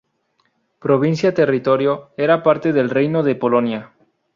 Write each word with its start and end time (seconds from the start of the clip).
Provincia 0.85 1.31
territorio 1.31 2.09
era 2.17 2.41
parte 2.41 2.73
del 2.73 2.89
Reino 2.89 3.21
de 3.21 3.35
Polonia. 3.35 3.93